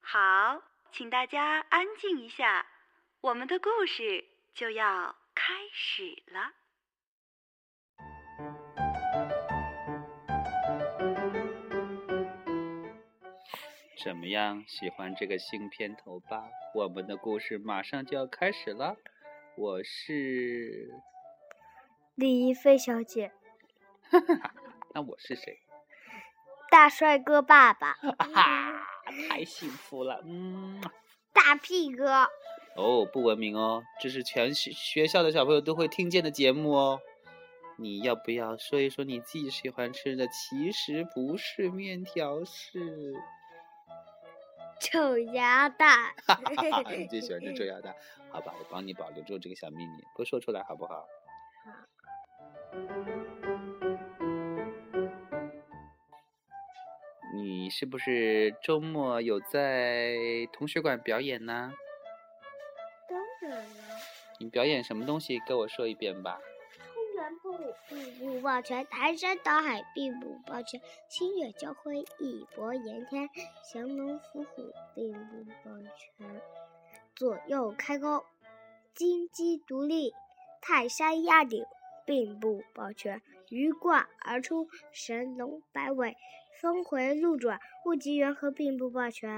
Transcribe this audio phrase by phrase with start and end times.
[0.00, 0.62] 好，
[0.92, 2.64] 请大家安静一下，
[3.20, 6.52] 我们的故事就要开始了。
[14.06, 14.62] 怎么样？
[14.68, 16.48] 喜欢这个新片头吧？
[16.72, 18.94] 我们的故事马上就要开始了。
[19.56, 20.94] 我是，
[22.14, 23.32] 李一菲小姐，
[24.94, 25.58] 那我是谁？
[26.70, 28.86] 大帅哥爸爸，哈哈，
[29.28, 30.80] 太幸福了，嗯。
[31.32, 32.28] 大屁哥，
[32.76, 37.00] 哦，不文明哦，这是全学学校的小朋友都会听见的节目哦。
[37.76, 40.28] 你要不要说一说你自己喜欢吃的？
[40.28, 43.16] 其实不是面条，是
[44.80, 46.14] 臭鸭蛋。
[46.96, 47.94] 你最喜欢吃臭鸭蛋？
[48.30, 51.06] 好吧，我帮你保留住这个小秘密，不说出来好不好？
[57.34, 60.14] 你是不是周末有在
[60.52, 61.72] 同学馆表演呢？
[63.08, 63.64] 当然了，
[64.38, 65.38] 你表演什么东西？
[65.46, 66.38] 跟我说一遍吧。
[67.56, 73.28] 中原不并不抱拳，排山倒海并不抱拳，星月交辉义薄言天，
[73.72, 76.40] 降龙伏虎并不抱拳，
[77.14, 78.22] 左右开弓，
[78.94, 80.12] 金鸡独立，
[80.60, 81.64] 泰山压顶
[82.04, 86.16] 并不抱拳，鱼贯而出，神龙摆尾。
[86.60, 89.30] 峰回路转，物极缘合，并不抱拳；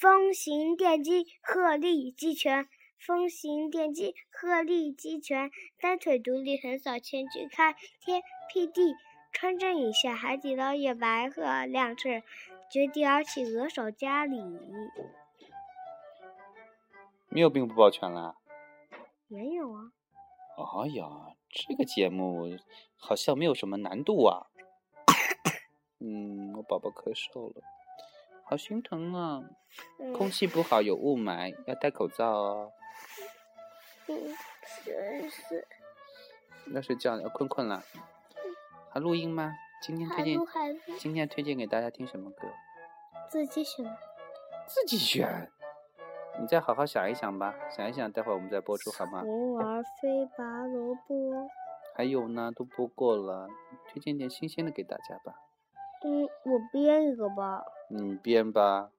[0.00, 2.64] 风行电击，鹤立鸡群；
[2.98, 5.50] 风行电击，鹤立鸡群。
[5.80, 8.94] 单腿独立，横扫千军，开天辟地，
[9.32, 12.22] 穿针引线，海底捞月，白鹤亮翅，
[12.70, 14.42] 绝地而起，额首加里。
[17.28, 18.36] 没有并不抱拳啦？
[19.28, 19.92] 没有啊。
[20.56, 22.58] 哎呀，这个节目
[22.96, 24.46] 好像没有什么难度啊。
[26.00, 27.62] 嗯，我宝宝咳嗽了，
[28.48, 29.44] 好心疼啊！
[30.16, 32.72] 空气不好，有雾霾，要戴口罩哦。
[34.06, 35.68] 嗯，是是。
[36.72, 37.82] 要睡觉，了困困了。
[38.90, 39.52] 还录音吗？
[39.82, 40.38] 今天推荐，
[40.98, 42.48] 今天推荐给大家听什么歌？
[43.28, 43.84] 自己选。
[44.66, 45.50] 自己选。
[46.40, 49.20] 你再好好想一想吧，想一想，待会儿我们再播出好吗？
[49.28, 51.46] 虫儿飞，拔萝卜。
[51.94, 53.46] 还有呢，都播过了，
[53.88, 55.34] 推荐点新鲜的给大家吧。
[56.02, 57.62] 嗯，我编一个吧。
[57.90, 58.90] 你编吧。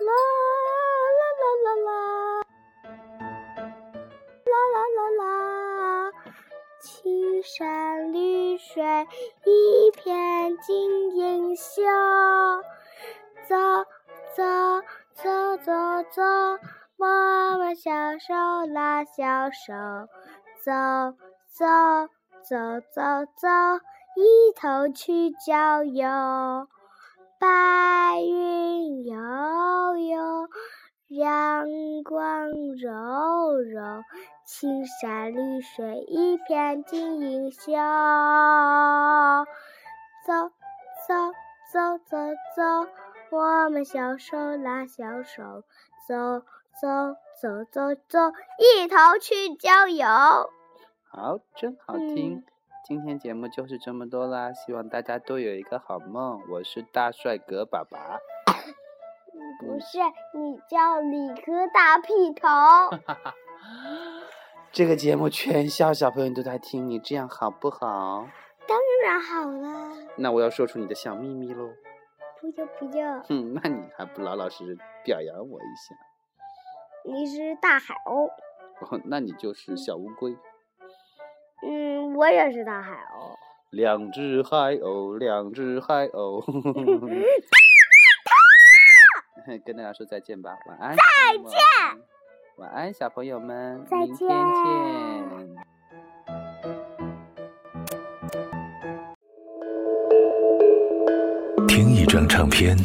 [0.00, 0.12] 啦
[1.18, 1.90] 啦啦啦啦，
[4.44, 5.24] 啦啦啦啦，
[6.80, 8.82] 青山绿水
[9.44, 11.82] 一片金银秀。
[13.48, 13.56] 走
[14.34, 14.42] 走
[15.14, 15.72] 走走
[16.10, 16.22] 走，
[16.96, 18.34] 我们小手
[18.72, 19.72] 拉小手，
[20.62, 20.72] 走
[21.48, 21.66] 走
[22.42, 23.00] 走走
[23.36, 23.48] 走。
[24.16, 26.68] 一同去郊游，
[27.38, 30.48] 白云悠悠，
[31.08, 31.64] 阳
[32.04, 34.02] 光柔柔，
[34.44, 37.72] 青山绿水一片晶莹秀。
[40.26, 40.50] 走
[41.06, 41.14] 走
[41.72, 42.16] 走走
[42.56, 42.90] 走，
[43.30, 45.62] 我们小手拉小手，
[46.06, 46.40] 走
[46.80, 50.06] 走走走走，一同去郊游。
[51.04, 52.44] 好，真好听。
[52.82, 56.40] 今天节目就是这么多啦，希望大家都有一个好梦。
[56.50, 58.18] 我是大帅哥爸爸。
[59.60, 59.98] 不是，
[60.34, 62.48] 你叫理科大屁头。
[64.72, 68.26] 这个节目全校小朋友都在听，你这样好不好？
[68.66, 69.92] 当然好啦。
[70.16, 71.68] 那我要说出你的小秘密喽。
[72.40, 73.20] 不要不要。
[73.24, 75.94] 哼，那你还不老老实实表扬我一下？
[77.04, 78.28] 你是大海鸥。
[78.80, 80.36] 哦，那你就是小乌龟。
[82.20, 83.34] 嗯，我也是大海鸥。
[83.70, 86.44] 两只海鸥，两只海鸥。
[89.64, 90.94] 跟大家说再见吧，晚安。
[90.94, 91.02] 再
[91.38, 91.58] 见。
[92.58, 93.82] 晚安，小朋友们。
[93.86, 94.06] 再见。
[94.06, 94.28] 明天
[101.66, 101.68] 见。
[101.68, 102.76] 听一张唱片，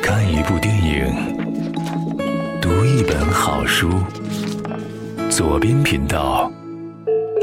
[0.00, 1.36] 看一部电影，
[2.62, 3.90] 读一本好书。
[5.28, 6.52] 左边频道。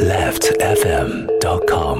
[0.04, 1.98] leftfm.com